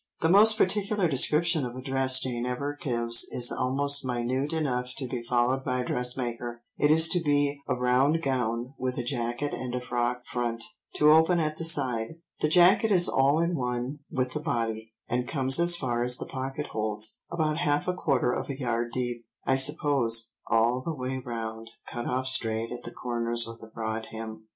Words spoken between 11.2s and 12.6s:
at the side. The